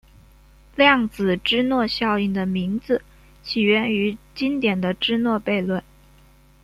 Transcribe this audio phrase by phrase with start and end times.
[0.75, 3.03] 量子芝诺效应的名字
[3.43, 5.83] 起源于经典的芝诺悖论。